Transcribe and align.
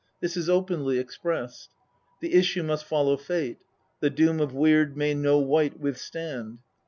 this 0.19 0.35
is 0.35 0.49
openly 0.49 0.97
expressed 0.97 1.69
"The 2.21 2.33
issue 2.33 2.63
must 2.63 2.85
follow 2.85 3.17
fate," 3.17 3.59
"The 3.99 4.09
doom 4.09 4.39
of 4.39 4.51
Weird 4.51 4.97
may 4.97 5.13
no 5.13 5.37
wight 5.37 5.79
withstand." 5.79 6.57